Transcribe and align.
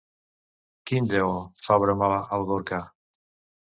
Quin 0.93 1.11
lleó? 1.13 1.29
—fa 1.69 1.81
broma 1.87 2.11
el 2.25 2.51
Gorka. 2.53 2.85